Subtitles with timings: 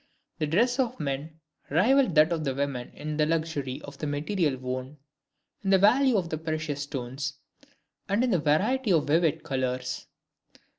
[0.39, 1.39] The dress of the men
[1.69, 4.97] rivaled that of the women in the luxury of the material worn,
[5.63, 7.35] in the value of the precious stones,
[8.09, 10.07] and in the variety of vivid colors.